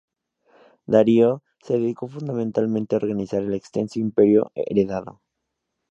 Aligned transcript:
Darío 0.87 1.43
se 1.61 1.73
dedicó 1.77 2.07
fundamentalmente 2.07 2.95
a 2.95 2.97
organizar 2.97 3.43
el 3.43 3.53
extenso 3.53 3.99
imperio 3.99 4.51
heredado. 4.55 5.21